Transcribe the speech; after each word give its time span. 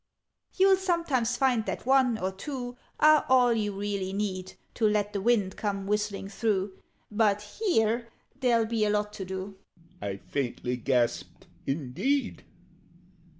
"You'll 0.55 0.77
sometimes 0.77 1.37
find 1.37 1.67
that 1.67 1.85
one 1.85 2.17
or 2.17 2.31
two 2.31 2.75
Are 2.99 3.23
all 3.29 3.53
you 3.53 3.71
really 3.79 4.13
need 4.13 4.53
To 4.73 4.87
let 4.87 5.13
the 5.13 5.21
wind 5.21 5.55
come 5.57 5.85
whistling 5.85 6.27
through 6.27 6.75
But 7.11 7.59
here 7.63 8.07
there'll 8.39 8.65
be 8.65 8.83
a 8.83 8.89
lot 8.89 9.13
to 9.13 9.25
do!" 9.25 9.57
I 10.01 10.17
faintly 10.17 10.75
gasped 10.77 11.45
"Indeed! 11.67 12.43